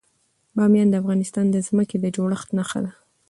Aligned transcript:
بامیان 0.55 0.87
د 0.89 0.95
افغانستان 1.01 1.45
د 1.51 1.57
ځمکې 1.67 1.97
د 1.99 2.05
جوړښت 2.15 2.49
نښه 2.57 2.79
ده. 2.85 2.91